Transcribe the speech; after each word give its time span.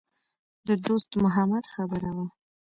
د 0.67 0.69
دوست 0.85 1.11
محمد 1.23 1.65
خبره 1.73 2.09
وه. 2.17 2.25